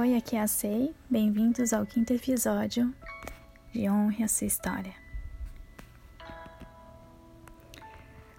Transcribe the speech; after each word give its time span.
Oi, 0.00 0.14
aqui 0.14 0.36
é 0.36 0.40
a 0.40 0.46
Sei. 0.46 0.94
Bem-vindos 1.10 1.72
ao 1.72 1.84
quinto 1.84 2.12
episódio 2.12 2.94
de 3.72 3.90
Honre 3.90 4.22
a 4.22 4.28
Sua 4.28 4.46
História. 4.46 4.94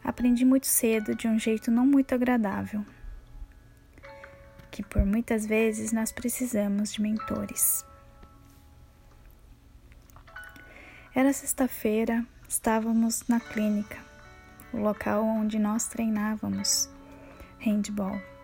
Aprendi 0.02 0.46
muito 0.46 0.68
cedo 0.68 1.14
de 1.14 1.28
um 1.28 1.38
jeito 1.38 1.70
não 1.70 1.86
muito 1.86 2.16
agradável 2.16 2.86
que 4.72 4.82
por 4.82 5.06
muitas 5.06 5.46
vezes 5.46 5.91
nós 5.91 6.14
precisamos 6.14 6.94
de 6.94 7.02
mentores. 7.02 7.86
Era 11.14 11.34
sexta-feira, 11.34 12.26
estávamos 12.48 13.28
na 13.28 13.41
clínica, 13.41 13.98
o 14.71 14.78
local 14.78 15.26
onde 15.26 15.60
nós 15.60 15.89
treinávamos 15.89 16.89
handball. 17.60 18.39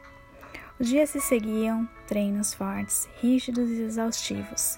Os 0.78 0.90
dias 0.90 1.10
se 1.12 1.22
seguiam, 1.22 1.88
treinos 2.06 2.54
fortes, 2.54 3.08
rígidos 3.22 3.70
e 3.70 3.82
exaustivos, 3.84 4.78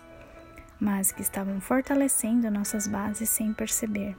mas 0.80 1.12
que 1.12 1.24
estavam 1.24 1.60
fortalecendo 1.60 2.52
nossas 2.52 2.88
bases 2.88 3.30
sem 3.30 3.52
perceber. 3.52 4.16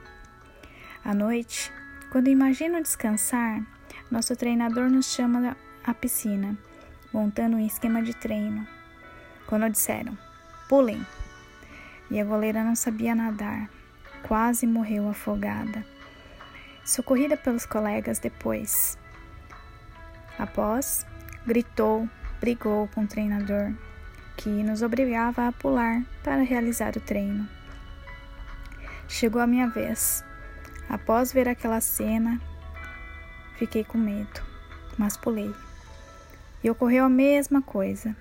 À 1.05 1.13
noite, 1.13 1.71
quando 2.11 2.27
imagino 2.27 2.81
descansar, 2.81 3.65
nosso 4.11 4.35
treinador 4.35 4.89
nos 4.89 5.13
chama 5.13 5.55
à 5.85 5.93
piscina, 5.93 6.57
montando 7.13 7.55
um 7.55 7.65
esquema 7.65 8.01
de 8.03 8.13
treino. 8.13 8.67
Quando 9.47 9.69
disseram, 9.69 10.17
pulem, 10.67 11.05
e 12.11 12.19
a 12.19 12.25
goleira 12.25 12.61
não 12.61 12.75
sabia 12.75 13.15
nadar, 13.15 13.69
quase 14.23 14.67
morreu 14.67 15.07
afogada. 15.07 15.85
Socorrida 16.83 17.37
pelos 17.37 17.65
colegas 17.65 18.19
depois. 18.19 18.97
Após, 20.37 21.05
gritou, 21.45 22.07
brigou 22.39 22.87
com 22.89 23.03
o 23.03 23.07
treinador, 23.07 23.73
que 24.37 24.49
nos 24.49 24.81
obrigava 24.81 25.47
a 25.47 25.51
pular 25.51 26.03
para 26.23 26.41
realizar 26.41 26.95
o 26.95 27.01
treino. 27.01 27.47
Chegou 29.07 29.41
a 29.41 29.47
minha 29.47 29.67
vez. 29.67 30.23
Após 30.87 31.31
ver 31.31 31.47
aquela 31.47 31.81
cena, 31.81 32.39
fiquei 33.57 33.83
com 33.83 33.97
medo, 33.97 34.41
mas 34.97 35.17
pulei. 35.17 35.53
E 36.63 36.69
ocorreu 36.69 37.05
a 37.05 37.09
mesma 37.09 37.61
coisa. 37.61 38.15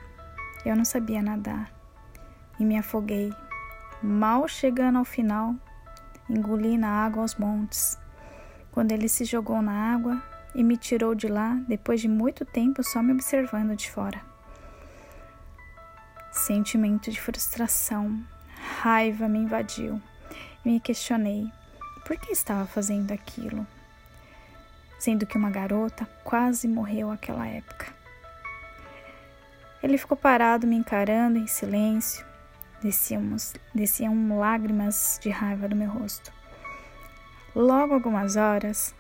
Eu 0.65 0.77
não 0.77 0.85
sabia 0.85 1.23
nadar 1.23 1.73
e 2.59 2.65
me 2.65 2.77
afoguei. 2.77 3.33
Mal 4.03 4.47
chegando 4.49 4.99
ao 4.99 5.05
final, 5.05 5.55
engoli 6.29 6.77
na 6.77 6.89
água 6.89 7.23
aos 7.23 7.37
montes. 7.37 7.99
Quando 8.71 8.93
ele 8.93 9.09
se 9.09 9.25
jogou 9.25 9.61
na 9.63 9.95
água, 9.95 10.23
e 10.55 10.65
me 10.65 10.77
tirou 10.77 11.15
de 11.15 11.29
lá 11.29 11.55
depois 11.69 12.01
de 12.01 12.09
muito 12.09 12.45
tempo 12.45 12.83
só 12.83 13.03
me 13.03 13.13
observando 13.13 13.77
de 13.77 13.91
fora. 13.91 14.21
Sentimento 16.33 17.11
de 17.11 17.21
frustração, 17.21 18.23
raiva 18.81 19.29
me 19.29 19.39
invadiu 19.39 20.01
e 20.65 20.71
me 20.71 20.81
questionei 20.81 21.51
por 22.07 22.17
que 22.17 22.33
estava 22.33 22.67
fazendo 22.67 23.13
aquilo, 23.13 23.67
sendo 24.99 25.27
que 25.27 25.37
uma 25.37 25.51
garota 25.51 26.09
quase 26.25 26.67
morreu 26.67 27.09
naquela 27.09 27.47
época. 27.47 27.87
Ele 29.83 29.99
ficou 29.99 30.17
parado 30.17 30.67
me 30.67 30.77
encarando 30.77 31.39
em 31.39 31.47
silêncio, 31.47 32.27
desciam, 32.83 33.23
desciam 33.75 34.39
lágrimas 34.39 35.19
de 35.23 35.31
raiva 35.31 35.69
do 35.69 35.77
meu 35.77 35.91
rosto. 35.91 36.33
Logo 37.55 37.95
algumas 37.95 38.37
horas, 38.37 38.95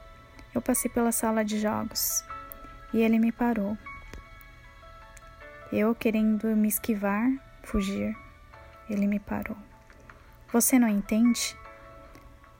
eu 0.59 0.63
passei 0.63 0.91
pela 0.91 1.13
sala 1.13 1.45
de 1.45 1.61
jogos 1.61 2.25
e 2.93 3.01
ele 3.01 3.19
me 3.19 3.31
parou. 3.31 3.79
Eu, 5.73 5.95
querendo 5.95 6.49
me 6.57 6.67
esquivar, 6.67 7.31
fugir, 7.63 8.17
ele 8.91 9.07
me 9.07 9.21
parou. 9.21 9.57
Você 10.53 10.77
não 10.77 10.89
entende? 10.89 11.57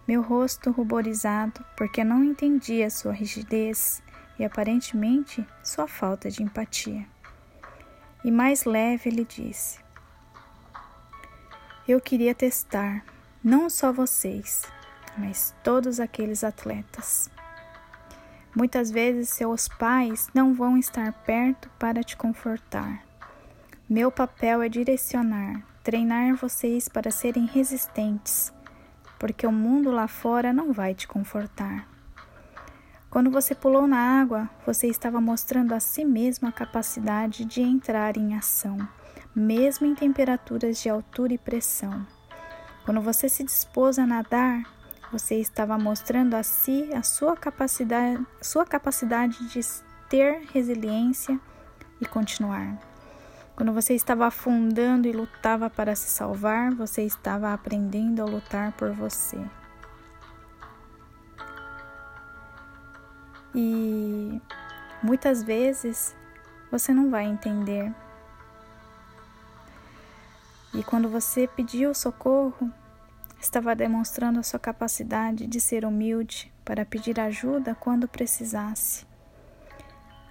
Meu 0.07 0.23
rosto 0.23 0.71
ruborizado, 0.71 1.65
porque 1.77 2.05
não 2.05 2.23
entendia 2.23 2.89
sua 2.89 3.13
rigidez 3.13 4.01
e 4.39 4.45
aparentemente 4.45 5.45
sua 5.63 5.89
falta 5.89 6.31
de 6.31 6.43
empatia. 6.43 7.05
E 8.25 8.31
mais 8.31 8.65
leve 8.65 9.11
ele 9.11 9.25
disse: 9.25 9.81
Eu 11.87 12.01
queria 12.01 12.35
testar 12.35 13.05
não 13.43 13.69
só 13.69 13.93
vocês, 13.93 14.63
mas 15.17 15.53
todos 15.65 15.99
aqueles 15.99 16.45
atletas. 16.45 17.29
Muitas 18.55 18.91
vezes 18.91 19.29
seus 19.29 19.69
pais 19.69 20.29
não 20.35 20.55
vão 20.55 20.77
estar 20.77 21.13
perto 21.25 21.71
para 21.79 22.03
te 22.03 22.17
confortar. 22.17 23.05
Meu 23.89 24.11
papel 24.11 24.63
é 24.63 24.69
direcionar, 24.69 25.63
treinar 25.83 26.37
vocês 26.37 26.89
para 26.89 27.11
serem 27.11 27.47
resistentes, 27.47 28.53
porque 29.19 29.47
o 29.47 29.53
mundo 29.53 29.91
lá 29.91 30.09
fora 30.09 30.53
não 30.53 30.73
vai 30.73 30.95
te 30.95 31.07
confortar. 31.07 31.89
Quando 33.11 33.31
você 33.31 33.55
pulou 33.55 33.87
na 33.87 34.21
água, 34.21 34.51
você 34.67 34.87
estava 34.87 35.21
mostrando 35.21 35.75
a 35.75 35.81
si 35.81 36.05
mesmo 36.05 36.47
a 36.47 36.53
capacidade 36.53 37.45
de 37.47 37.63
entrar 37.63 38.19
em 38.19 38.35
ação, 38.35 38.77
mesmo 39.35 39.87
em 39.87 39.95
temperaturas 39.95 40.83
de 40.83 40.91
altura 40.91 41.33
e 41.33 41.39
pressão. 41.39 42.07
Quando 42.85 43.01
você 43.01 43.29
se 43.29 43.43
dispôs 43.43 43.99
a 43.99 44.07
nadar, 44.07 44.63
você 45.11 45.37
estava 45.37 45.79
mostrando 45.79 46.35
a 46.35 46.43
si 46.43 46.91
a 46.95 47.03
sua 47.03 47.37
capacidade, 47.37 48.25
sua 48.43 48.67
capacidade 48.67 49.49
de 49.49 49.61
ter 50.09 50.43
resiliência 50.53 51.41
e 52.01 52.07
continuar. 52.07 52.79
Quando 53.57 53.73
você 53.73 53.95
estava 53.95 54.27
afundando 54.27 55.09
e 55.09 55.13
lutava 55.13 55.69
para 55.69 55.97
se 55.97 56.09
salvar, 56.09 56.73
você 56.73 57.03
estava 57.03 57.53
aprendendo 57.53 58.23
a 58.23 58.25
lutar 58.25 58.73
por 58.73 58.93
você. 58.93 59.39
E 63.55 64.41
muitas 65.03 65.43
vezes 65.43 66.15
você 66.71 66.93
não 66.93 67.11
vai 67.11 67.25
entender. 67.25 67.93
E 70.73 70.85
quando 70.85 71.09
você 71.09 71.49
pediu 71.49 71.95
socorro, 71.95 72.73
estava 73.41 73.75
demonstrando 73.75 74.41
a 74.41 74.43
sua 74.43 74.59
capacidade 74.59 75.47
de 75.47 75.61
ser 75.61 75.85
humilde 75.85 76.53
para 76.65 76.85
pedir 76.85 77.21
ajuda 77.21 77.75
quando 77.75 78.09
precisasse. 78.09 79.07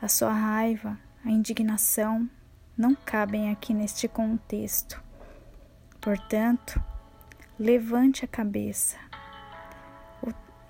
A 0.01 0.07
sua 0.07 0.31
raiva, 0.31 0.99
a 1.25 1.29
indignação 1.29 2.29
não 2.77 2.93
cabem 2.93 3.49
aqui 3.49 3.73
neste 3.73 4.07
contexto. 4.07 5.01
Portanto, 5.99 6.81
levante 7.57 8.23
a 8.23 8.27
cabeça. 8.27 8.97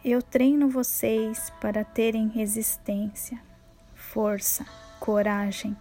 Eu 0.05 0.21
treino 0.21 0.69
vocês 0.69 1.51
para 1.59 1.83
terem 1.83 2.29
resistência, 2.29 3.41
força, 3.93 4.65
coragem, 5.01 5.75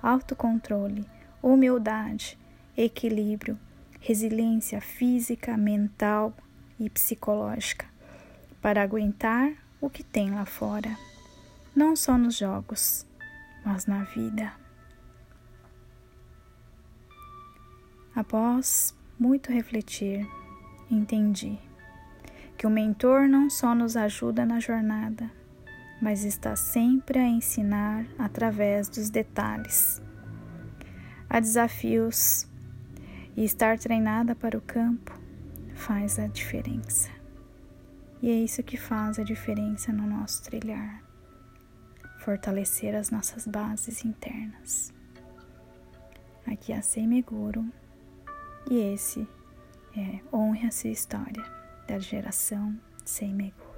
autocontrole, 0.00 1.04
humildade, 1.42 2.38
equilíbrio 2.76 3.58
resiliência 4.02 4.80
física, 4.80 5.56
mental 5.56 6.34
e 6.78 6.90
psicológica 6.90 7.86
para 8.60 8.82
aguentar 8.82 9.52
o 9.80 9.88
que 9.88 10.02
tem 10.02 10.32
lá 10.32 10.44
fora, 10.44 10.98
não 11.74 11.94
só 11.94 12.18
nos 12.18 12.36
jogos, 12.36 13.06
mas 13.64 13.86
na 13.86 14.02
vida. 14.02 14.52
Após 18.14 18.92
muito 19.18 19.52
refletir, 19.52 20.28
entendi 20.90 21.56
que 22.58 22.66
o 22.66 22.70
mentor 22.70 23.28
não 23.28 23.48
só 23.48 23.72
nos 23.72 23.96
ajuda 23.96 24.44
na 24.44 24.58
jornada, 24.58 25.30
mas 26.00 26.24
está 26.24 26.56
sempre 26.56 27.20
a 27.20 27.26
ensinar 27.26 28.04
através 28.18 28.88
dos 28.88 29.08
detalhes. 29.08 30.02
Há 31.30 31.38
desafios 31.38 32.46
e 33.36 33.44
estar 33.44 33.78
treinada 33.78 34.34
para 34.34 34.56
o 34.56 34.60
campo 34.60 35.18
faz 35.74 36.18
a 36.18 36.26
diferença. 36.26 37.10
E 38.20 38.30
é 38.30 38.34
isso 38.34 38.62
que 38.62 38.76
faz 38.76 39.18
a 39.18 39.24
diferença 39.24 39.92
no 39.92 40.06
nosso 40.06 40.42
trilhar 40.42 41.02
fortalecer 42.22 42.94
as 42.94 43.10
nossas 43.10 43.46
bases 43.46 44.04
internas. 44.04 44.92
Aqui 46.46 46.72
é 46.72 46.76
a 46.76 46.82
Semeguro 46.82 47.66
e 48.70 48.78
esse 48.94 49.26
é 49.96 50.20
Honre 50.32 50.66
a 50.66 50.70
Sua 50.70 50.90
História, 50.90 51.44
da 51.86 51.98
geração 51.98 52.78
Semeguro. 53.04 53.71